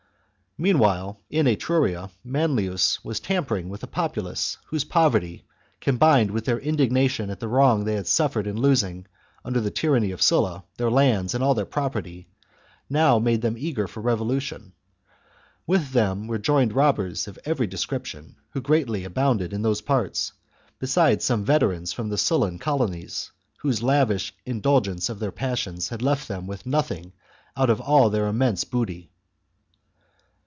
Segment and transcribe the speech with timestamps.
[0.57, 5.45] Meanwhile, in Etruria, Manlius was tampering with a populace whose poverty,
[5.79, 9.07] combined with their indig nation at the wrong they had suffered in losing,
[9.45, 12.27] under the tyranny of Sulla, their lands and all their property,
[12.89, 14.73] now made them eager for revolution.
[15.65, 20.33] With them were joined robbers of every description who greatly abounded in those parts,
[20.79, 26.27] besides some veterans from the Sullan colonies, whose lavish indulgence of their passions had left
[26.27, 27.13] them with nothing
[27.55, 29.07] out of all their immense booty.